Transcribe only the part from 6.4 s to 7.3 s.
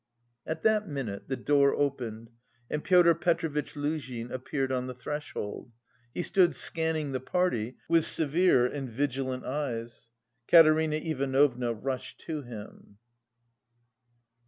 scanning the